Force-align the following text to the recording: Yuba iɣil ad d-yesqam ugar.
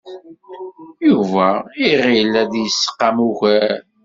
Yuba 1.07 1.47
iɣil 1.89 2.33
ad 2.41 2.47
d-yesqam 2.51 3.17
ugar. 3.27 3.79